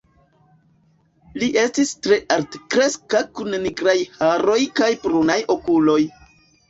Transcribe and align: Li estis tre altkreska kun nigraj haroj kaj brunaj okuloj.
Li 1.41 1.49
estis 1.63 1.91
tre 2.07 2.17
altkreska 2.35 3.21
kun 3.41 3.53
nigraj 3.67 3.97
haroj 4.17 4.59
kaj 4.81 4.93
brunaj 5.05 5.41
okuloj. 5.59 6.01